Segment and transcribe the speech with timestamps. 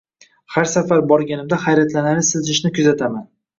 [0.55, 3.25] har safar borganimda hayratlanarli siljishni kuzataman.